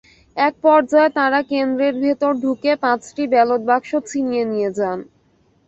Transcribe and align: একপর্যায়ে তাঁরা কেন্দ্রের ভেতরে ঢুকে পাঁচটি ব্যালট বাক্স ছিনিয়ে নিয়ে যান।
একপর্যায়ে 0.37 1.15
তাঁরা 1.17 1.39
কেন্দ্রের 1.51 1.95
ভেতরে 2.03 2.39
ঢুকে 2.43 2.71
পাঁচটি 2.83 3.23
ব্যালট 3.33 3.61
বাক্স 3.69 3.91
ছিনিয়ে 4.09 4.43
নিয়ে 4.51 4.69
যান। 4.77 4.99